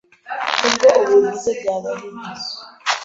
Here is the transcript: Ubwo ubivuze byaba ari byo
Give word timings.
Ubwo 0.67 0.87
ubivuze 1.01 1.49
byaba 1.59 1.87
ari 1.93 2.07
byo 2.15 2.49